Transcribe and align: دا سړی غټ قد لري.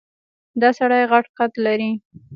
دا 0.61 0.69
سړی 0.77 1.01
غټ 1.11 1.25
قد 1.37 1.51
لري. 1.65 1.91